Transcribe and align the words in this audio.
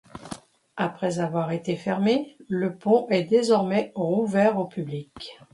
Après 0.77 1.19
avoir 1.19 1.51
été 1.51 1.75
fermé, 1.75 2.35
le 2.49 2.75
pont 2.75 3.05
est 3.11 3.21
désormais 3.25 3.91
rouvert 3.93 4.57
au 4.57 4.65
public. 4.65 5.37